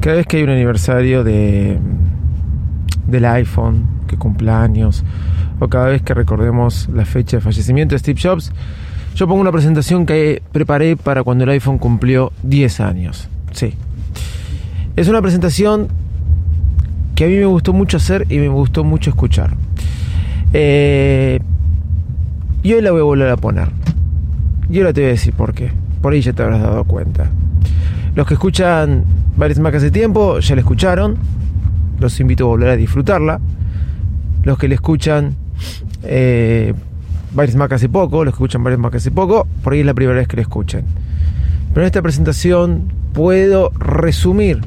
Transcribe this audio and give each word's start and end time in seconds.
Cada 0.00 0.16
vez 0.16 0.26
que 0.26 0.38
hay 0.38 0.42
un 0.42 0.50
aniversario 0.50 1.24
de 1.24 1.78
del 3.06 3.24
iPhone 3.24 3.86
que 4.06 4.16
cumple 4.16 4.50
años 4.50 5.04
o 5.58 5.68
cada 5.68 5.86
vez 5.86 6.02
que 6.02 6.12
recordemos 6.12 6.88
la 6.92 7.04
fecha 7.04 7.36
de 7.38 7.40
fallecimiento 7.40 7.94
de 7.94 7.98
Steve 8.00 8.20
Jobs, 8.20 8.52
yo 9.14 9.26
pongo 9.26 9.40
una 9.40 9.52
presentación 9.52 10.04
que 10.04 10.42
preparé 10.52 10.96
para 10.96 11.22
cuando 11.22 11.44
el 11.44 11.50
iPhone 11.50 11.78
cumplió 11.78 12.32
10 12.42 12.80
años. 12.80 13.28
Sí. 13.52 13.74
Es 14.96 15.08
una 15.08 15.22
presentación 15.22 15.88
que 17.14 17.24
a 17.24 17.28
mí 17.28 17.36
me 17.36 17.46
gustó 17.46 17.72
mucho 17.72 17.96
hacer 17.96 18.26
y 18.28 18.38
me 18.38 18.48
gustó 18.48 18.84
mucho 18.84 19.08
escuchar. 19.08 19.54
Eh, 20.52 21.40
y 22.62 22.72
hoy 22.74 22.82
la 22.82 22.90
voy 22.90 23.00
a 23.00 23.04
volver 23.04 23.30
a 23.30 23.36
poner. 23.38 23.70
Y 24.68 24.78
ahora 24.78 24.92
te 24.92 25.00
voy 25.00 25.08
a 25.08 25.12
decir 25.12 25.32
por 25.32 25.54
qué. 25.54 25.70
Por 26.02 26.12
ahí 26.12 26.20
ya 26.20 26.34
te 26.34 26.42
habrás 26.42 26.60
dado 26.60 26.84
cuenta. 26.84 27.30
Los 28.14 28.26
que 28.26 28.34
escuchan 28.34 29.04
varias 29.36 29.58
más 29.58 29.74
hace 29.74 29.90
tiempo 29.90 30.40
ya 30.40 30.54
la 30.54 30.60
escucharon. 30.60 31.16
Los 32.00 32.18
invito 32.20 32.44
a 32.44 32.48
volver 32.48 32.70
a 32.70 32.76
disfrutarla. 32.76 33.40
Los 34.42 34.58
que 34.58 34.68
le 34.68 34.74
escuchan 34.74 35.34
eh, 36.02 36.74
varias 37.34 37.56
más 37.56 37.70
hace 37.72 37.88
poco, 37.88 38.24
los 38.24 38.32
que 38.32 38.36
escuchan 38.36 38.62
varias 38.62 38.80
más 38.80 38.94
hace 38.94 39.10
poco, 39.10 39.46
por 39.62 39.72
ahí 39.72 39.80
es 39.80 39.86
la 39.86 39.94
primera 39.94 40.18
vez 40.18 40.28
que 40.28 40.36
la 40.36 40.42
escuchan. 40.42 40.84
Pero 41.72 41.82
en 41.82 41.86
esta 41.86 42.02
presentación 42.02 42.92
puedo 43.12 43.70
resumir 43.78 44.60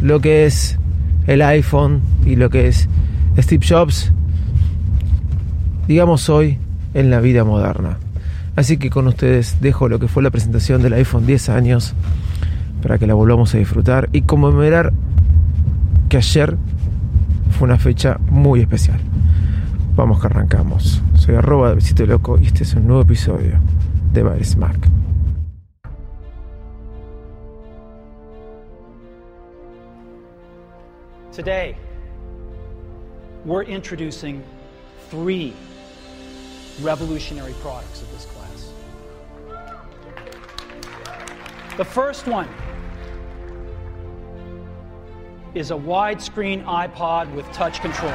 lo 0.00 0.20
que 0.20 0.46
es 0.46 0.78
el 1.26 1.42
iPhone 1.42 2.00
y 2.24 2.36
lo 2.36 2.50
que 2.50 2.68
es 2.68 2.88
Steve 3.38 3.64
Jobs, 3.66 4.12
digamos 5.86 6.28
hoy, 6.28 6.58
en 6.94 7.10
la 7.10 7.20
vida 7.20 7.44
moderna. 7.44 7.98
Así 8.56 8.76
que 8.76 8.90
con 8.90 9.06
ustedes 9.08 9.60
dejo 9.60 9.88
lo 9.88 9.98
que 9.98 10.08
fue 10.08 10.22
la 10.22 10.30
presentación 10.30 10.82
del 10.82 10.92
iPhone 10.94 11.26
10 11.26 11.48
años 11.48 11.94
para 12.84 12.98
que 12.98 13.06
la 13.06 13.14
volvamos 13.14 13.54
a 13.54 13.58
disfrutar 13.58 14.10
y 14.12 14.20
conmemorar 14.22 14.92
que 16.10 16.18
ayer 16.18 16.54
fue 17.52 17.66
una 17.66 17.78
fecha 17.78 18.18
muy 18.28 18.60
especial. 18.60 19.00
Vamos 19.96 20.20
que 20.20 20.26
arrancamos. 20.26 21.00
Soy 21.14 21.34
arroba 21.34 21.70
de 21.70 21.76
Besito 21.76 22.04
Loco 22.04 22.38
y 22.38 22.44
este 22.44 22.62
es 22.62 22.74
un 22.74 22.86
nuevo 22.86 23.00
episodio 23.00 23.58
de 24.12 24.22
Bares 24.22 24.58
Mac. 24.58 24.76
Today, 31.32 31.76
we're 33.46 33.64
introducing 33.64 34.42
three 35.10 35.54
revolutionary 36.82 37.54
products 37.62 38.02
of 38.02 38.12
this 38.12 38.26
class. 38.26 38.74
The 41.78 41.84
first 41.84 42.28
one 42.28 42.46
is 45.54 45.70
a 45.70 45.74
widescreen 45.74 46.64
iPod 46.64 47.32
with 47.32 47.50
touch 47.52 47.80
controls. 47.80 48.12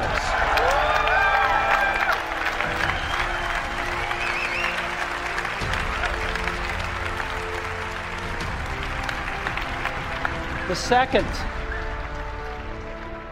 The 10.68 10.76
second 10.76 11.26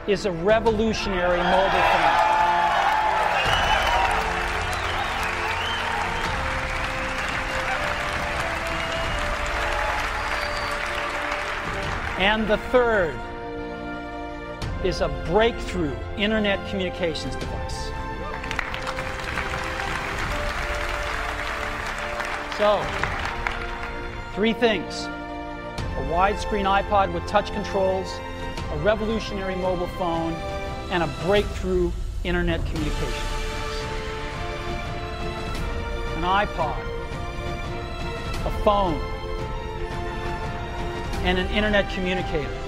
is 0.06 0.25
a 0.25 0.32
revolutionary 0.32 1.37
mobile 1.37 1.71
phone. 1.71 2.28
And 12.19 12.49
the 12.49 12.56
third 12.56 13.15
is 14.84 15.00
a 15.00 15.09
breakthrough 15.27 15.94
internet 16.16 16.59
communications 16.69 17.34
device. 17.34 17.91
So, 22.56 22.84
three 24.34 24.53
things 24.53 25.06
a 25.06 26.00
widescreen 26.03 26.65
iPod 26.65 27.12
with 27.12 27.27
touch 27.27 27.53
controls, 27.53 28.09
a 28.72 28.78
revolutionary 28.78 29.56
mobile 29.56 29.88
phone, 29.99 30.33
and 30.93 31.03
a 31.03 31.09
breakthrough 31.25 31.91
internet 32.22 32.65
communication. 32.67 33.27
An 36.17 36.22
iPod, 36.22 36.78
a 38.47 38.62
phone, 38.62 39.00
and 41.25 41.38
an 41.38 41.49
internet 41.49 41.91
communicator. 41.91 42.68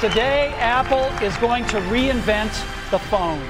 today 0.00 0.52
Apple 0.58 1.06
is 1.24 1.36
going 1.38 1.64
to 1.66 1.78
reinvent 1.90 2.52
the 2.90 2.98
phone. 2.98 3.40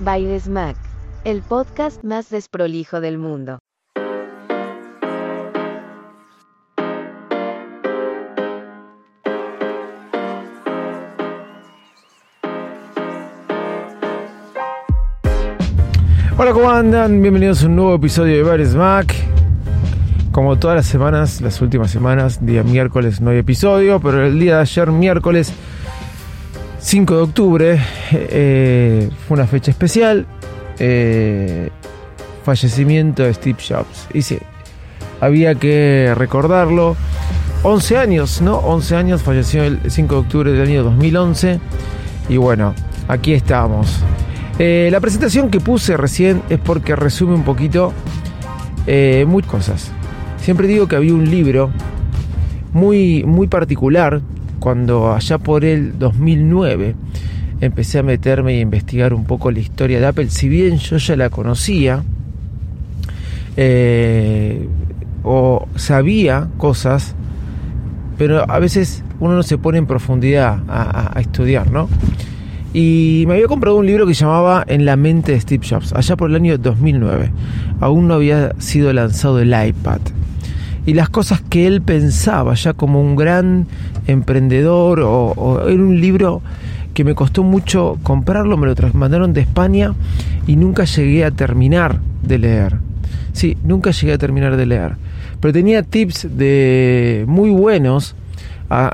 Baires 0.00 0.48
Mac, 0.48 0.76
el 1.24 1.42
podcast 1.42 2.02
más 2.04 2.30
desprolijo 2.30 3.00
del 3.00 3.18
mundo. 3.18 3.58
Hola, 16.38 16.52
¿cómo 16.54 16.70
andan? 16.70 17.20
Bienvenidos 17.20 17.62
a 17.62 17.66
un 17.66 17.76
nuevo 17.76 17.94
episodio 17.96 18.36
de 18.36 18.42
Bares 18.42 18.74
Mac. 18.74 19.29
Como 20.32 20.58
todas 20.58 20.76
las 20.76 20.86
semanas, 20.86 21.40
las 21.40 21.60
últimas 21.60 21.90
semanas, 21.90 22.44
día 22.44 22.62
miércoles 22.62 23.20
no 23.20 23.30
hay 23.30 23.38
episodio, 23.38 23.98
pero 24.00 24.24
el 24.24 24.38
día 24.38 24.56
de 24.56 24.62
ayer, 24.62 24.90
miércoles 24.92 25.52
5 26.78 27.16
de 27.16 27.22
octubre, 27.22 27.80
eh, 28.12 29.10
fue 29.26 29.36
una 29.36 29.46
fecha 29.46 29.70
especial. 29.70 30.26
eh, 30.78 31.70
fallecimiento 32.44 33.22
de 33.22 33.34
Steve 33.34 33.58
Jobs. 33.68 34.08
Y 34.14 34.22
sí, 34.22 34.38
había 35.20 35.54
que 35.54 36.14
recordarlo. 36.16 36.96
11 37.62 37.98
años, 37.98 38.40
¿no? 38.40 38.56
11 38.56 38.96
años, 38.96 39.22
falleció 39.22 39.62
el 39.62 39.78
5 39.90 40.14
de 40.14 40.20
octubre 40.20 40.52
del 40.52 40.62
año 40.62 40.82
2011. 40.84 41.60
Y 42.30 42.38
bueno, 42.38 42.74
aquí 43.08 43.34
estamos. 43.34 43.98
Eh, 44.58 44.88
la 44.90 45.00
presentación 45.00 45.50
que 45.50 45.60
puse 45.60 45.96
recién 45.96 46.42
es 46.48 46.58
porque 46.58 46.96
resume 46.96 47.34
un 47.34 47.44
poquito 47.44 47.92
eh, 48.86 49.26
muchas 49.28 49.50
cosas. 49.50 49.92
Siempre 50.50 50.66
digo 50.66 50.88
que 50.88 50.96
había 50.96 51.14
un 51.14 51.30
libro 51.30 51.70
muy, 52.72 53.22
muy 53.22 53.46
particular 53.46 54.20
cuando 54.58 55.12
allá 55.14 55.38
por 55.38 55.64
el 55.64 55.96
2009 55.96 56.96
empecé 57.60 58.00
a 58.00 58.02
meterme 58.02 58.54
y 58.56 58.58
a 58.58 58.62
investigar 58.62 59.14
un 59.14 59.26
poco 59.26 59.52
la 59.52 59.60
historia 59.60 60.00
de 60.00 60.06
Apple. 60.06 60.28
Si 60.28 60.48
bien 60.48 60.78
yo 60.78 60.96
ya 60.96 61.14
la 61.14 61.30
conocía 61.30 62.02
eh, 63.56 64.66
o 65.22 65.68
sabía 65.76 66.48
cosas, 66.56 67.14
pero 68.18 68.50
a 68.50 68.58
veces 68.58 69.04
uno 69.20 69.36
no 69.36 69.44
se 69.44 69.56
pone 69.56 69.78
en 69.78 69.86
profundidad 69.86 70.64
a, 70.66 71.12
a- 71.16 71.20
estudiar, 71.20 71.70
¿no? 71.70 71.88
Y 72.74 73.22
me 73.28 73.34
había 73.34 73.46
comprado 73.46 73.76
un 73.76 73.86
libro 73.86 74.04
que 74.04 74.14
llamaba 74.14 74.64
En 74.66 74.84
la 74.84 74.96
mente 74.96 75.30
de 75.30 75.40
Steve 75.40 75.64
Jobs, 75.64 75.92
allá 75.92 76.16
por 76.16 76.28
el 76.28 76.34
año 76.34 76.58
2009. 76.58 77.30
Aún 77.78 78.08
no 78.08 78.14
había 78.14 78.52
sido 78.58 78.92
lanzado 78.92 79.38
el 79.38 79.50
iPad. 79.50 80.00
Y 80.86 80.94
las 80.94 81.08
cosas 81.08 81.40
que 81.42 81.66
él 81.66 81.82
pensaba 81.82 82.54
ya 82.54 82.72
como 82.72 83.00
un 83.00 83.16
gran 83.16 83.66
emprendedor 84.06 85.00
o, 85.00 85.68
era 85.68 85.82
un 85.82 86.00
libro 86.00 86.42
que 86.94 87.04
me 87.04 87.14
costó 87.14 87.42
mucho 87.42 87.98
comprarlo, 88.02 88.56
me 88.56 88.66
lo 88.66 88.74
mandaron 88.94 89.32
de 89.32 89.42
España 89.42 89.94
y 90.46 90.56
nunca 90.56 90.84
llegué 90.84 91.24
a 91.24 91.30
terminar 91.30 92.00
de 92.22 92.38
leer. 92.38 92.76
Sí, 93.32 93.56
nunca 93.64 93.92
llegué 93.92 94.14
a 94.14 94.18
terminar 94.18 94.56
de 94.56 94.66
leer. 94.66 94.96
Pero 95.40 95.52
tenía 95.52 95.82
tips 95.82 96.28
de 96.36 97.24
muy 97.28 97.50
buenos 97.50 98.14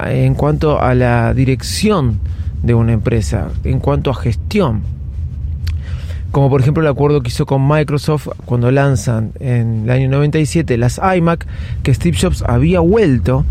en 0.07 0.35
cuanto 0.35 0.81
a 0.81 0.95
la 0.95 1.35
dirección 1.35 2.19
de 2.63 2.75
una 2.75 2.93
empresa, 2.93 3.49
en 3.65 3.79
cuanto 3.81 4.11
a 4.11 4.15
gestión. 4.15 4.83
Como 6.33 6.51
por 6.51 6.61
ejemplo 6.61 6.83
el 6.83 6.89
acuerdo 6.89 7.23
que 7.23 7.29
hizo 7.29 7.47
con 7.47 7.67
Microsoft 7.67 8.29
cuando 8.45 8.71
lanzan 8.71 9.33
en 9.41 9.85
el 9.85 9.91
año 9.91 10.09
97 10.11 10.77
las 10.77 11.01
iMac, 11.17 11.47
que 11.83 11.95
Steve 11.95 12.17
Jobs 12.21 12.43
había 12.47 12.81
vuelto 12.81 13.45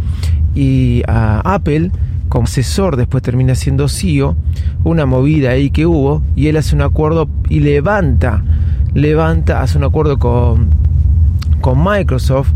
y 0.53 1.01
a 1.07 1.41
Apple 1.43 1.91
como 2.29 2.45
asesor, 2.45 2.95
después 2.95 3.23
termina 3.23 3.55
siendo 3.55 3.87
CEO, 3.87 4.35
una 4.83 5.05
movida 5.05 5.51
ahí 5.51 5.69
que 5.69 5.85
hubo, 5.85 6.21
y 6.35 6.47
él 6.47 6.57
hace 6.57 6.75
un 6.75 6.81
acuerdo 6.81 7.29
y 7.49 7.59
levanta, 7.59 8.43
levanta, 8.93 9.61
hace 9.61 9.77
un 9.77 9.83
acuerdo 9.83 10.17
con, 10.17 10.69
con 11.61 11.83
Microsoft 11.83 12.51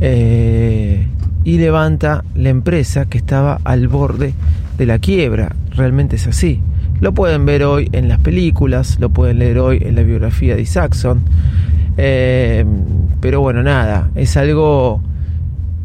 eh, 0.00 1.06
y 1.44 1.58
levanta 1.58 2.24
la 2.34 2.48
empresa 2.48 3.06
que 3.06 3.18
estaba 3.18 3.60
al 3.64 3.88
borde 3.88 4.34
de 4.78 4.86
la 4.86 4.98
quiebra. 4.98 5.54
Realmente 5.70 6.16
es 6.16 6.26
así. 6.26 6.60
Lo 7.02 7.10
pueden 7.10 7.44
ver 7.44 7.64
hoy 7.64 7.88
en 7.90 8.08
las 8.08 8.20
películas, 8.20 9.00
lo 9.00 9.10
pueden 9.10 9.40
leer 9.40 9.58
hoy 9.58 9.82
en 9.84 9.96
la 9.96 10.04
biografía 10.04 10.54
de 10.54 10.62
Isaacson. 10.62 11.20
Eh, 11.96 12.64
pero 13.20 13.40
bueno, 13.40 13.64
nada, 13.64 14.08
es 14.14 14.36
algo 14.36 15.02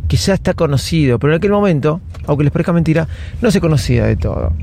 que 0.08 0.16
ya 0.16 0.36
está 0.36 0.54
conocido, 0.54 1.18
pero 1.18 1.34
en 1.34 1.38
aquel 1.38 1.50
momento, 1.50 2.02
aunque 2.28 2.44
les 2.44 2.54
parezca 2.54 2.72
mentira, 2.72 3.08
no 3.42 3.50
se 3.50 3.60
conocía 3.60 4.06
de 4.06 4.16
todo. 4.16 4.54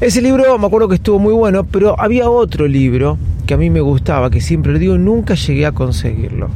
Ese 0.00 0.20
libro 0.20 0.58
me 0.58 0.66
acuerdo 0.66 0.88
que 0.88 0.96
estuvo 0.96 1.20
muy 1.20 1.32
bueno, 1.32 1.62
pero 1.62 1.94
había 1.96 2.28
otro 2.28 2.66
libro 2.66 3.16
que 3.46 3.54
a 3.54 3.56
mí 3.56 3.70
me 3.70 3.80
gustaba, 3.80 4.30
que 4.30 4.40
siempre 4.40 4.72
lo 4.72 4.80
digo, 4.80 4.98
nunca 4.98 5.34
llegué 5.34 5.64
a 5.64 5.70
conseguirlo. 5.70 6.48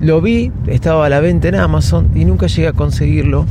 Lo 0.00 0.20
vi, 0.20 0.50
estaba 0.66 1.06
a 1.06 1.08
la 1.08 1.20
venta 1.20 1.46
en 1.46 1.54
Amazon 1.54 2.10
y 2.16 2.24
nunca 2.24 2.48
llegué 2.48 2.66
a 2.66 2.72
conseguirlo. 2.72 3.46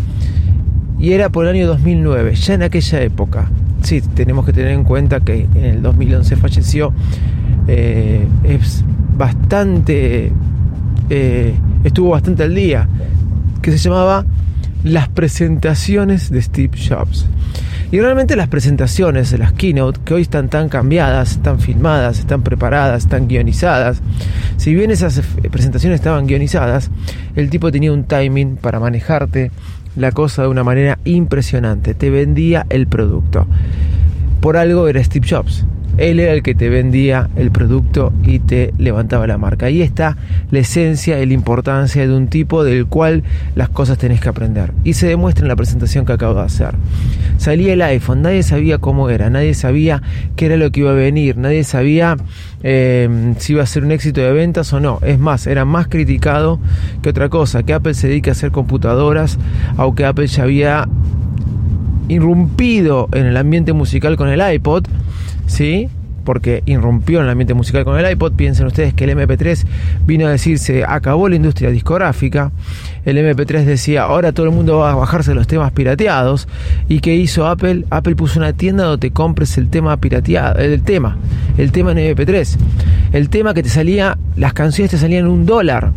Y 1.00 1.14
era 1.14 1.30
por 1.30 1.46
el 1.46 1.56
año 1.56 1.68
2009, 1.68 2.36
ya 2.36 2.56
en 2.56 2.64
aquella 2.64 3.02
época. 3.02 3.50
Sí, 3.82 4.02
tenemos 4.02 4.46
que 4.46 4.54
tener 4.54 4.72
en 4.72 4.84
cuenta 4.84 5.20
que 5.20 5.48
en 5.56 5.66
el 5.66 5.82
2011 5.82 6.36
falleció. 6.36 6.94
Eh, 7.68 8.28
es 8.44 8.84
bastante... 9.18 10.32
Eh, 11.10 11.54
estuvo 11.84 12.10
bastante 12.10 12.44
al 12.44 12.56
día 12.56 12.88
que 13.62 13.72
se 13.72 13.78
llamaba 13.78 14.26
Las 14.84 15.10
presentaciones 15.10 16.30
de 16.30 16.42
Steve 16.42 16.78
Jobs. 16.78 17.28
Y 17.92 18.00
realmente 18.00 18.38
las 18.38 18.48
presentaciones 18.48 19.38
las 19.38 19.52
keynote, 19.52 20.00
que 20.06 20.14
hoy 20.14 20.22
están 20.22 20.48
tan 20.48 20.70
cambiadas, 20.70 21.32
están 21.32 21.60
filmadas, 21.60 22.20
están 22.20 22.42
preparadas, 22.42 23.04
están 23.04 23.28
guionizadas, 23.28 24.02
si 24.56 24.74
bien 24.74 24.92
esas 24.92 25.22
presentaciones 25.52 26.00
estaban 26.00 26.26
guionizadas, 26.26 26.90
el 27.36 27.50
tipo 27.50 27.70
tenía 27.70 27.92
un 27.92 28.06
timing 28.06 28.56
para 28.56 28.80
manejarte 28.80 29.52
la 29.96 30.12
cosa 30.12 30.44
de 30.44 30.48
una 30.48 30.64
manera 30.64 31.00
impresionante, 31.04 31.94
te 31.94 32.10
vendía 32.10 32.66
el 32.70 32.88
producto. 32.88 33.48
Por 34.40 34.58
algo 34.58 34.88
era 34.88 35.04
Steve 35.04 35.28
Jobs. 35.30 35.66
Él 35.98 36.20
era 36.20 36.34
el 36.34 36.44
que 36.44 36.56
te 36.56 36.70
vendía 36.70 37.30
el 37.36 37.52
producto 37.52 38.14
y 38.24 38.40
te 38.40 38.74
levantaba 38.78 39.28
la 39.28 39.38
marca. 39.38 39.68
Ahí 39.68 39.82
está 39.82 40.18
la 40.50 40.60
esencia 40.60 41.22
y 41.22 41.26
la 41.26 41.34
importancia 41.34 42.08
de 42.08 42.16
un 42.16 42.28
tipo 42.28 42.64
del 42.64 42.86
cual 42.86 43.24
las 43.56 43.70
cosas 43.70 43.98
tenés 43.98 44.22
que 44.22 44.30
aprender. 44.30 44.74
Y 44.84 44.94
se 44.94 45.08
demuestra 45.08 45.44
en 45.44 45.50
la 45.50 45.56
presentación 45.56 46.06
que 46.06 46.14
acabo 46.14 46.36
de 46.36 46.42
hacer. 46.42 46.76
Salía 47.38 47.74
el 47.74 47.82
iPhone, 47.82 48.22
nadie 48.22 48.44
sabía 48.44 48.78
cómo 48.78 49.10
era, 49.10 49.30
nadie 49.30 49.54
sabía 49.54 50.02
qué 50.36 50.46
era 50.46 50.58
lo 50.58 50.72
que 50.72 50.82
iba 50.82 50.92
a 50.92 50.96
venir, 50.96 51.38
nadie 51.38 51.64
sabía 51.64 52.18
eh, 52.64 53.34
si 53.40 53.54
iba 53.54 53.64
a 53.64 53.66
ser 53.66 53.84
un 53.84 53.92
éxito 53.92 54.22
de 54.22 54.32
ventas 54.32 54.72
o 54.74 54.80
no. 54.80 55.00
Es 55.02 55.20
más, 55.20 55.48
era 55.48 55.66
más 55.66 55.88
criticado 55.88 56.60
que 57.02 57.10
otra 57.10 57.30
cosa, 57.30 57.64
que 57.64 57.74
Apple 57.74 57.94
se 57.94 58.08
dedique 58.08 58.30
a 58.30 58.34
hacer 58.34 58.52
computadoras, 58.52 59.38
aunque 59.78 60.06
Apple 60.06 60.28
ya 60.28 60.44
había 60.44 60.88
irrumpido 62.08 63.08
en 63.14 63.26
el 63.26 63.38
ambiente 63.38 63.74
musical 63.74 64.18
con 64.18 64.28
el 64.28 64.42
iPod 64.54 64.86
¿sí? 65.48 65.90
porque 66.24 66.64
irrumpió 66.66 67.20
en 67.20 67.26
el 67.26 67.32
ambiente 67.32 67.54
musical 67.54 67.84
con 67.84 68.00
el 68.00 68.10
iPod. 68.10 68.34
Piensen 68.34 68.68
ustedes 68.68 68.94
que 68.94 69.06
el 69.06 69.18
MP3 69.18 69.66
vino 70.06 70.28
a 70.28 70.30
decirse 70.30 70.84
acabó 70.88 71.30
la 71.30 71.36
industria 71.36 71.70
discográfica. 71.70 72.52
El 73.06 73.18
MP3 73.18 73.66
decía 73.66 74.04
ahora 74.04 74.32
todo 74.32 74.46
el 74.46 74.52
mundo 74.52 74.80
va 74.80 74.92
a 74.92 74.96
bajarse 74.96 75.34
los 75.34 75.48
temas 75.48 75.72
pirateados. 75.72 76.48
¿Y 76.88 77.00
qué 77.00 77.16
hizo 77.16 77.48
Apple? 77.48 77.86
Apple 77.90 78.16
puso 78.16 78.40
una 78.40 78.54
tienda 78.54 78.86
donde 78.86 79.10
te 79.10 79.14
compres 79.14 79.58
el 79.58 79.70
tema 79.70 79.98
pirateado, 79.98 80.60
el 80.60 80.82
tema, 80.84 81.18
el 81.58 81.72
tema 81.72 81.92
en 81.92 82.16
MP3. 82.16 82.58
El 83.14 83.30
tema 83.30 83.54
que 83.54 83.64
te 83.64 83.70
salía, 83.70 84.18
las 84.36 84.54
canciones 84.54 84.92
te 84.92 84.98
salían 84.98 85.28
un 85.28 85.46
dólar. 85.46 85.92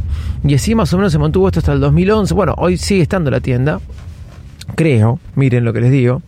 Y 0.47 0.55
así 0.55 0.75
más 0.75 0.93
o 0.93 0.97
menos 0.97 1.13
se 1.13 1.19
mantuvo 1.19 1.49
esto 1.49 1.61
hasta 1.61 1.73
el 1.73 1.81
2011. 1.81 2.35
Bueno, 2.35 2.55
hoy 2.59 2.77
sigue 2.77 3.03
estando 3.03 3.31
la 3.31 3.41
tienda, 3.41 3.81
creo, 4.75 5.19
miren 5.37 5.65
lo 5.65 5.73
que 5.73 5.81
les 5.81 5.91
digo 5.91 6.23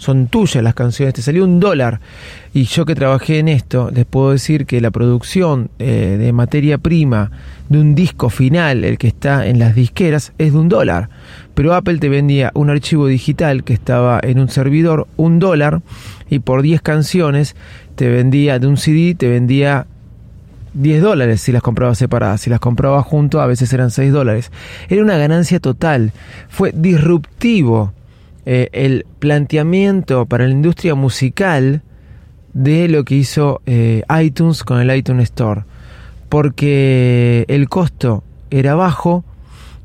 son 0.00 0.28
tuyas 0.28 0.64
las 0.64 0.72
canciones, 0.72 1.12
te 1.12 1.20
salió 1.20 1.44
un 1.44 1.60
dólar. 1.60 2.00
Y 2.54 2.64
yo 2.64 2.86
que 2.86 2.94
trabajé 2.94 3.38
en 3.38 3.48
esto, 3.48 3.90
les 3.94 4.06
puedo 4.06 4.30
decir 4.30 4.64
que 4.64 4.80
la 4.80 4.90
producción 4.90 5.70
eh, 5.78 6.16
de 6.18 6.32
materia 6.32 6.78
prima 6.78 7.30
de 7.68 7.78
un 7.78 7.94
disco 7.94 8.30
final, 8.30 8.82
el 8.84 8.96
que 8.96 9.08
está 9.08 9.46
en 9.46 9.58
las 9.58 9.74
disqueras, 9.74 10.32
es 10.38 10.54
de 10.54 10.58
un 10.58 10.70
dólar. 10.70 11.10
Pero 11.52 11.74
Apple 11.74 11.98
te 11.98 12.08
vendía 12.08 12.50
un 12.54 12.70
archivo 12.70 13.08
digital 13.08 13.62
que 13.62 13.74
estaba 13.74 14.18
en 14.22 14.40
un 14.40 14.48
servidor, 14.48 15.06
un 15.18 15.38
dólar, 15.38 15.82
y 16.30 16.38
por 16.38 16.62
10 16.62 16.80
canciones 16.80 17.54
te 17.94 18.08
vendía 18.08 18.58
de 18.58 18.68
un 18.68 18.78
CD, 18.78 19.14
te 19.14 19.28
vendía 19.28 19.86
10 20.72 21.02
dólares 21.02 21.42
si 21.42 21.52
las 21.52 21.60
compraba 21.60 21.94
separadas, 21.94 22.40
si 22.40 22.48
las 22.48 22.60
compraba 22.60 23.02
junto 23.02 23.38
a 23.38 23.46
veces 23.46 23.70
eran 23.74 23.90
6 23.90 24.12
dólares. 24.12 24.50
Era 24.88 25.02
una 25.02 25.18
ganancia 25.18 25.60
total, 25.60 26.12
fue 26.48 26.72
disruptivo 26.74 27.92
eh, 28.52 28.68
el 28.72 29.06
planteamiento 29.20 30.26
para 30.26 30.44
la 30.44 30.50
industria 30.50 30.96
musical 30.96 31.82
de 32.52 32.88
lo 32.88 33.04
que 33.04 33.14
hizo 33.14 33.62
eh, 33.64 34.02
iTunes 34.20 34.64
con 34.64 34.80
el 34.80 34.92
iTunes 34.92 35.26
Store. 35.26 35.62
Porque 36.28 37.44
el 37.46 37.68
costo 37.68 38.24
era 38.50 38.74
bajo 38.74 39.22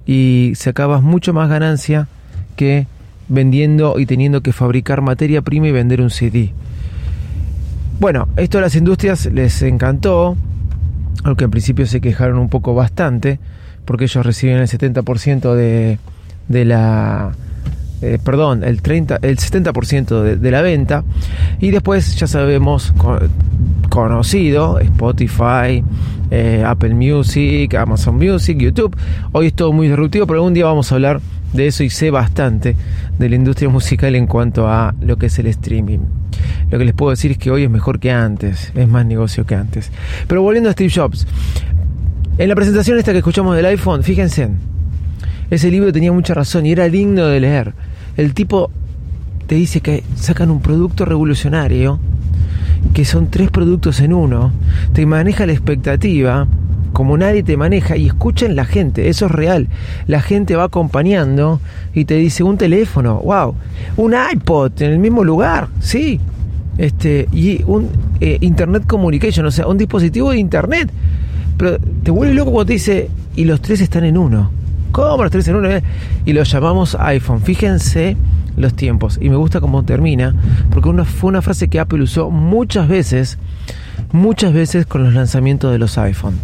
y 0.07 0.53
sacabas 0.55 1.03
mucho 1.03 1.31
más 1.31 1.47
ganancia 1.47 2.07
que 2.55 2.87
vendiendo 3.27 3.99
y 3.99 4.07
teniendo 4.07 4.41
que 4.41 4.51
fabricar 4.51 5.03
materia 5.03 5.43
prima 5.43 5.67
y 5.67 5.71
vender 5.71 6.01
un 6.01 6.09
CD. 6.09 6.51
Bueno, 7.99 8.29
esto 8.35 8.57
a 8.57 8.61
las 8.61 8.75
industrias 8.75 9.27
les 9.27 9.61
encantó, 9.61 10.37
aunque 11.23 11.43
en 11.43 11.51
principio 11.51 11.85
se 11.85 12.01
quejaron 12.01 12.39
un 12.39 12.49
poco 12.49 12.73
bastante, 12.73 13.37
porque 13.85 14.05
ellos 14.05 14.25
reciben 14.25 14.57
el 14.57 14.67
70% 14.67 15.53
de, 15.53 15.99
de 16.47 16.65
la 16.65 17.31
eh, 18.01 18.19
perdón, 18.23 18.63
el, 18.63 18.81
30, 18.81 19.19
el 19.21 19.37
70% 19.37 20.37
de, 20.37 20.51
la 20.51 20.61
venta. 20.61 21.03
Y 21.59 21.71
después 21.71 22.15
ya 22.15 22.27
sabemos, 22.27 22.93
conocido, 23.89 24.79
Spotify, 24.79 25.83
eh, 26.31 26.63
Apple 26.65 26.93
Music, 26.93 27.73
Amazon 27.75 28.15
Music, 28.15 28.57
YouTube. 28.57 28.95
Hoy 29.31 29.47
es 29.47 29.53
todo 29.53 29.71
muy 29.71 29.87
disruptivo, 29.87 30.27
pero 30.27 30.39
algún 30.39 30.53
día 30.53 30.65
vamos 30.65 30.91
a 30.91 30.95
hablar 30.95 31.21
de 31.53 31.67
eso 31.67 31.83
y 31.83 31.89
sé 31.89 32.11
bastante 32.11 32.75
de 33.17 33.29
la 33.29 33.35
industria 33.35 33.69
musical 33.69 34.13
en 34.15 34.27
cuanto 34.27 34.67
a 34.67 34.93
lo 35.01 35.17
que 35.17 35.27
es 35.27 35.39
el 35.39 35.47
streaming. 35.47 35.99
Lo 36.69 36.77
que 36.77 36.85
les 36.85 36.93
puedo 36.93 37.11
decir 37.11 37.31
es 37.31 37.37
que 37.37 37.51
hoy 37.51 37.63
es 37.63 37.69
mejor 37.69 37.99
que 37.99 38.11
antes, 38.11 38.71
es 38.75 38.87
más 38.87 39.05
negocio 39.05 39.45
que 39.45 39.55
antes. 39.55 39.91
Pero 40.27 40.41
volviendo 40.41 40.69
a 40.69 40.73
Steve 40.73 40.91
Jobs, 40.93 41.25
en 42.37 42.49
la 42.49 42.55
presentación 42.55 42.97
esta 42.97 43.13
que 43.13 43.19
escuchamos 43.19 43.55
del 43.55 43.65
iPhone, 43.65 44.03
fíjense, 44.03 44.49
ese 45.49 45.71
libro 45.71 45.91
tenía 45.93 46.11
mucha 46.11 46.33
razón 46.33 46.65
y 46.65 46.71
era 46.71 46.89
digno 46.89 47.25
de 47.25 47.39
leer. 47.39 47.73
El 48.17 48.33
tipo 48.33 48.71
te 49.47 49.55
dice 49.55 49.81
que 49.81 50.03
sacan 50.15 50.51
un 50.51 50.61
producto 50.61 51.05
revolucionario, 51.05 51.99
que 52.93 53.05
son 53.05 53.29
tres 53.29 53.49
productos 53.51 53.99
en 53.99 54.13
uno, 54.13 54.51
te 54.93 55.05
maneja 55.05 55.45
la 55.45 55.53
expectativa 55.53 56.47
como 56.95 57.17
nadie 57.17 57.43
te 57.43 57.57
maneja 57.57 57.97
y 57.97 58.07
escuchen 58.07 58.55
la 58.55 58.63
gente, 58.63 59.09
eso 59.09 59.25
es 59.25 59.31
real. 59.33 59.67
La 60.07 60.21
gente 60.21 60.55
va 60.55 60.63
acompañando 60.63 61.59
y 61.93 62.05
te 62.05 62.15
dice 62.15 62.41
un 62.41 62.57
teléfono, 62.57 63.19
wow, 63.19 63.53
un 63.97 64.15
iPod 64.31 64.81
en 64.81 64.93
el 64.93 64.99
mismo 64.99 65.25
lugar, 65.25 65.67
sí. 65.81 66.21
Este, 66.77 67.27
y 67.33 67.63
un 67.67 67.89
eh, 68.21 68.37
Internet 68.39 68.85
Communication, 68.87 69.45
o 69.45 69.51
sea, 69.51 69.67
un 69.67 69.77
dispositivo 69.77 70.31
de 70.31 70.37
Internet. 70.37 70.89
Pero 71.57 71.77
te 71.79 72.11
vuelve 72.11 72.33
loco 72.33 72.51
cuando 72.51 72.67
te 72.67 72.73
dice, 72.73 73.09
y 73.35 73.43
los 73.43 73.61
tres 73.61 73.81
están 73.81 74.05
en 74.05 74.17
uno. 74.17 74.51
¿Cómo 74.95 75.23
los 75.23 75.31
tres 75.33 75.45
en 75.49 75.57
uno? 75.57 75.67
Y 76.23 76.31
lo 76.31 76.43
llamamos 76.43 76.95
iPhone. 76.97 77.41
Fíjense 77.41 78.15
los 78.55 78.73
tiempos. 78.75 79.19
Y 79.21 79.29
me 79.29 79.35
gusta 79.35 79.59
cómo 79.59 79.83
termina, 79.83 80.33
porque 80.71 80.87
una, 80.87 81.03
fue 81.03 81.27
una 81.27 81.41
frase 81.41 81.67
que 81.67 81.81
Apple 81.81 82.01
usó 82.01 82.29
muchas 82.31 82.87
veces, 82.87 83.37
muchas 84.13 84.53
veces 84.53 84.85
con 84.85 85.03
los 85.03 85.13
lanzamientos 85.13 85.73
de 85.73 85.79
los 85.79 85.97
iPhone. 85.97 86.35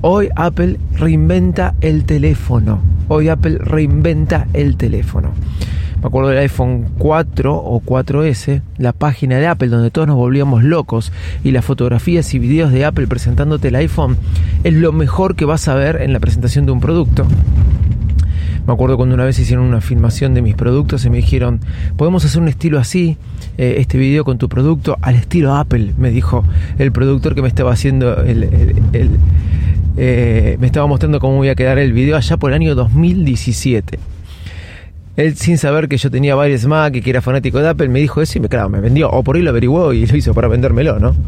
Hoy 0.00 0.28
Apple 0.36 0.78
reinventa 0.92 1.74
el 1.80 2.04
teléfono. 2.04 2.78
Hoy 3.08 3.30
Apple 3.30 3.58
reinventa 3.58 4.46
el 4.52 4.76
teléfono. 4.76 5.32
Me 6.06 6.08
acuerdo 6.08 6.30
del 6.30 6.38
iPhone 6.38 6.86
4 6.98 7.52
o 7.52 7.80
4S, 7.80 8.62
la 8.78 8.92
página 8.92 9.38
de 9.38 9.48
Apple 9.48 9.66
donde 9.66 9.90
todos 9.90 10.06
nos 10.06 10.14
volvíamos 10.14 10.62
locos 10.62 11.10
y 11.42 11.50
las 11.50 11.64
fotografías 11.64 12.32
y 12.32 12.38
videos 12.38 12.70
de 12.70 12.84
Apple 12.84 13.08
presentándote 13.08 13.66
el 13.66 13.74
iPhone 13.74 14.16
es 14.62 14.72
lo 14.72 14.92
mejor 14.92 15.34
que 15.34 15.44
vas 15.44 15.66
a 15.66 15.74
ver 15.74 16.00
en 16.02 16.12
la 16.12 16.20
presentación 16.20 16.64
de 16.64 16.70
un 16.70 16.78
producto. 16.78 17.26
Me 18.68 18.72
acuerdo 18.72 18.96
cuando 18.96 19.16
una 19.16 19.24
vez 19.24 19.36
hicieron 19.40 19.64
una 19.64 19.80
filmación 19.80 20.32
de 20.32 20.42
mis 20.42 20.54
productos 20.54 21.04
y 21.04 21.10
me 21.10 21.16
dijeron, 21.16 21.58
podemos 21.96 22.24
hacer 22.24 22.40
un 22.40 22.46
estilo 22.46 22.78
así, 22.78 23.16
eh, 23.58 23.74
este 23.78 23.98
video 23.98 24.22
con 24.22 24.38
tu 24.38 24.48
producto, 24.48 24.96
al 25.02 25.16
estilo 25.16 25.56
Apple, 25.56 25.92
me 25.98 26.10
dijo 26.10 26.44
el 26.78 26.92
productor 26.92 27.34
que 27.34 27.42
me 27.42 27.48
estaba 27.48 27.72
haciendo 27.72 28.22
el, 28.22 28.48
eh, 29.96 30.56
me 30.60 30.66
estaba 30.68 30.86
mostrando 30.86 31.18
cómo 31.18 31.42
iba 31.44 31.54
a 31.54 31.56
quedar 31.56 31.80
el 31.80 31.92
video 31.92 32.16
allá 32.16 32.36
por 32.36 32.52
el 32.52 32.54
año 32.54 32.76
2017. 32.76 33.98
Él, 35.16 35.36
sin 35.36 35.56
saber 35.56 35.88
que 35.88 35.96
yo 35.96 36.10
tenía 36.10 36.34
varios 36.34 36.66
Mac 36.66 36.94
y 36.94 37.00
que 37.00 37.10
era 37.10 37.22
fanático 37.22 37.58
de 37.58 37.68
Apple, 37.68 37.88
me 37.88 38.00
dijo 38.00 38.20
eso 38.20 38.38
y 38.38 38.40
me, 38.40 38.48
claro, 38.48 38.68
me 38.68 38.80
vendió. 38.80 39.10
O 39.10 39.22
por 39.22 39.36
ahí 39.36 39.42
lo 39.42 39.50
averiguó 39.50 39.92
y 39.92 40.06
lo 40.06 40.16
hizo 40.16 40.34
para 40.34 40.48
vendérmelo, 40.48 40.98
¿no? 40.98 41.14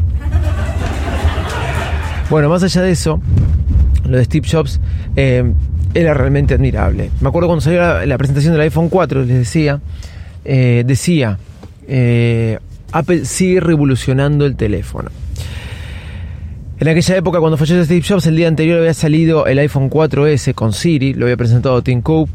Bueno, 2.29 2.47
más 2.47 2.61
allá 2.61 2.83
de 2.83 2.91
eso, 2.91 3.19
lo 4.07 4.15
de 4.15 4.23
Steve 4.23 4.47
Jobs 4.47 4.79
eh, 5.15 5.51
era 5.95 6.13
realmente 6.13 6.53
admirable. 6.53 7.09
Me 7.21 7.29
acuerdo 7.29 7.47
cuando 7.47 7.61
salió 7.61 8.05
la, 8.05 8.17
presentación 8.19 8.53
del 8.53 8.61
iPhone 8.61 8.89
4, 8.89 9.21
les 9.25 9.35
decía, 9.39 9.81
eh, 10.45 10.83
decía, 10.85 11.39
Apple 12.91 13.25
sigue 13.25 13.59
revolucionando 13.61 14.45
el 14.45 14.55
teléfono. 14.55 15.09
En 16.79 16.87
aquella 16.87 17.17
época, 17.17 17.39
cuando 17.39 17.57
falleció 17.57 17.83
Steve 17.83 18.05
Jobs, 18.07 18.25
el 18.27 18.37
día 18.37 18.47
anterior 18.47 18.79
había 18.79 18.93
salido 18.93 19.47
el 19.47 19.59
iPhone 19.59 19.89
4S 19.89 20.53
con 20.53 20.71
Siri, 20.71 21.13
lo 21.13 21.25
había 21.25 21.35
presentado 21.35 21.81
Tim 21.81 22.01
Cook. 22.01 22.29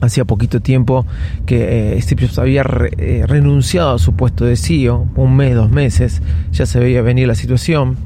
Hacía 0.00 0.24
poquito 0.24 0.60
tiempo 0.60 1.06
que 1.46 1.96
eh, 1.96 2.02
Steve 2.02 2.26
Jobs 2.26 2.38
había 2.38 2.62
eh, 2.98 3.24
renunciado 3.26 3.94
a 3.94 3.98
su 3.98 4.14
puesto 4.14 4.44
de 4.44 4.56
CEO, 4.56 5.06
un 5.14 5.36
mes, 5.36 5.54
dos 5.54 5.70
meses, 5.70 6.22
ya 6.52 6.66
se 6.66 6.80
veía 6.80 7.02
venir 7.02 7.28
la 7.28 7.34
situación 7.34 7.98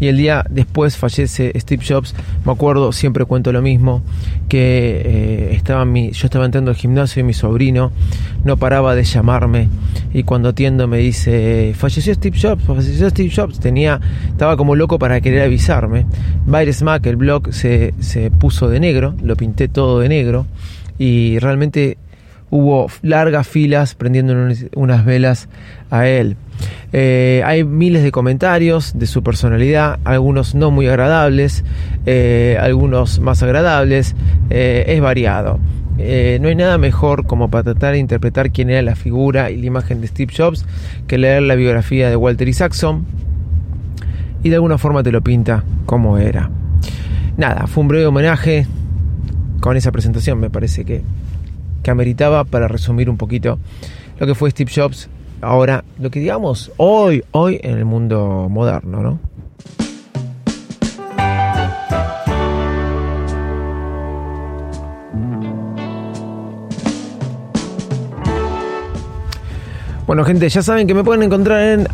y 0.00 0.08
el 0.08 0.16
día 0.16 0.44
después 0.50 0.96
fallece 0.96 1.52
Steve 1.58 1.82
Jobs. 1.86 2.14
Me 2.44 2.52
acuerdo, 2.52 2.92
siempre 2.92 3.24
cuento 3.24 3.52
lo 3.52 3.62
mismo, 3.62 4.02
que 4.48 5.02
eh, 5.04 5.54
estaba 5.54 5.84
mi, 5.84 6.10
yo 6.12 6.26
estaba 6.26 6.44
entrando 6.44 6.70
al 6.70 6.76
gimnasio 6.76 7.20
y 7.20 7.24
mi 7.24 7.32
sobrino 7.32 7.92
no 8.44 8.56
paraba 8.56 8.94
de 8.94 9.04
llamarme 9.04 9.68
y 10.12 10.22
cuando 10.22 10.50
atiendo 10.50 10.86
me 10.86 10.98
dice, 10.98 11.74
falleció 11.76 12.14
Steve 12.14 12.38
Jobs, 12.40 12.62
falleció 12.64 13.08
Steve 13.10 13.32
Jobs. 13.34 13.58
Tenía, 13.58 14.00
estaba 14.28 14.56
como 14.56 14.74
loco 14.74 14.98
para 14.98 15.20
querer 15.20 15.42
avisarme. 15.42 16.06
Virus 16.46 16.82
Mac, 16.82 17.04
el 17.06 17.16
blog, 17.16 17.52
se, 17.52 17.94
se 18.00 18.30
puso 18.30 18.68
de 18.68 18.80
negro, 18.80 19.14
lo 19.22 19.36
pinté 19.36 19.68
todo 19.68 20.00
de 20.00 20.08
negro 20.08 20.46
y 20.98 21.38
realmente 21.38 21.98
hubo 22.50 22.86
largas 23.02 23.46
filas 23.46 23.94
prendiendo 23.94 24.34
unas 24.74 25.04
velas 25.04 25.48
a 25.90 26.06
él. 26.06 26.36
Eh, 26.92 27.42
hay 27.44 27.64
miles 27.64 28.02
de 28.02 28.12
comentarios 28.12 28.98
de 28.98 29.06
su 29.06 29.22
personalidad, 29.22 29.98
algunos 30.04 30.54
no 30.54 30.70
muy 30.70 30.86
agradables, 30.86 31.64
eh, 32.06 32.56
algunos 32.60 33.18
más 33.18 33.42
agradables, 33.42 34.14
eh, 34.50 34.84
es 34.88 35.00
variado. 35.00 35.58
no 35.98 36.48
hay 36.48 36.54
nada 36.54 36.78
mejor 36.78 37.26
como 37.26 37.50
para 37.50 37.64
tratar 37.64 37.92
de 37.92 37.98
interpretar 37.98 38.52
quién 38.52 38.70
era 38.70 38.82
la 38.82 38.96
figura 38.96 39.50
y 39.50 39.56
la 39.56 39.66
imagen 39.66 40.00
de 40.00 40.06
Steve 40.06 40.32
Jobs 40.36 40.64
que 41.06 41.16
leer 41.18 41.42
la 41.42 41.54
biografía 41.54 42.10
de 42.10 42.16
Walter 42.16 42.46
Isaacson 42.46 43.06
y 44.42 44.50
de 44.50 44.56
alguna 44.56 44.76
forma 44.76 45.02
te 45.02 45.10
lo 45.10 45.22
pinta 45.22 45.64
como 45.86 46.18
era. 46.18 46.50
Nada, 47.36 47.66
fue 47.66 47.82
un 47.82 47.88
breve 47.88 48.06
homenaje 48.06 48.66
con 49.60 49.76
esa 49.76 49.92
presentación, 49.92 50.40
me 50.40 50.50
parece 50.50 50.84
que 50.84 51.02
que 51.86 51.92
ameritaba 51.92 52.42
para 52.42 52.66
resumir 52.66 53.08
un 53.08 53.16
poquito 53.16 53.60
lo 54.18 54.26
que 54.26 54.34
fue 54.34 54.50
Steve 54.50 54.72
Jobs, 54.74 55.08
ahora 55.40 55.84
lo 56.00 56.10
que 56.10 56.18
digamos 56.18 56.72
hoy, 56.78 57.22
hoy 57.30 57.60
en 57.62 57.78
el 57.78 57.84
mundo 57.84 58.48
moderno, 58.50 59.02
¿no? 59.02 59.20
Bueno, 70.08 70.24
gente, 70.24 70.48
ya 70.48 70.62
saben 70.62 70.88
que 70.88 70.94
me 70.94 71.04
pueden 71.04 71.22
encontrar 71.22 71.62
en 71.62 71.86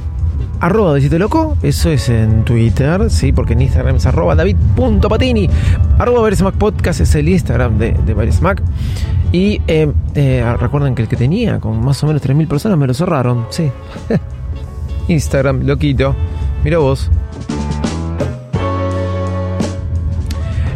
arroba 0.62 0.94
de 0.94 1.18
Loco, 1.18 1.56
eso 1.60 1.90
es 1.90 2.08
en 2.08 2.44
Twitter, 2.44 3.10
sí, 3.10 3.32
porque 3.32 3.54
en 3.54 3.62
Instagram 3.62 3.96
es 3.96 4.06
arroba 4.06 4.36
david.patini, 4.36 5.50
arroba 5.98 6.30
Podcast 6.56 7.00
es 7.00 7.16
el 7.16 7.28
Instagram 7.28 7.78
de, 7.78 7.92
de 7.94 8.32
Mac. 8.40 8.62
Y 9.32 9.60
eh, 9.66 9.90
eh, 10.14 10.56
recuerden 10.60 10.94
que 10.94 11.02
el 11.02 11.08
que 11.08 11.16
tenía 11.16 11.58
con 11.58 11.84
más 11.84 12.00
o 12.04 12.06
menos 12.06 12.22
3.000 12.22 12.46
personas 12.46 12.78
me 12.78 12.86
lo 12.86 12.94
cerraron, 12.94 13.46
sí. 13.50 13.70
Instagram, 15.08 15.66
loquito, 15.66 16.14
mira 16.62 16.78
vos. 16.78 17.10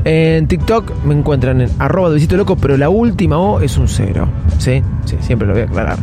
En 0.05 0.49
TikTok 0.49 1.05
me 1.05 1.15
encuentran 1.15 1.61
en 1.61 1.71
arroba 1.79 2.11
de 2.11 2.37
Loco, 2.37 2.57
pero 2.57 2.77
la 2.77 2.89
última 2.89 3.39
O 3.39 3.61
es 3.61 3.77
un 3.79 3.87
cero. 3.87 4.27
Sí, 4.59 4.83
sí, 5.05 5.17
siempre 5.21 5.47
lo 5.47 5.55
voy 5.55 5.63
a 5.63 5.67
aclarar. 5.67 5.99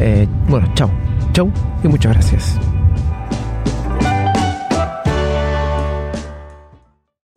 Eh, 0.00 0.26
bueno, 0.48 0.66
chau, 0.74 0.88
chau 1.34 1.50
y 1.82 1.88
muchas 1.88 2.14
gracias. 2.14 2.58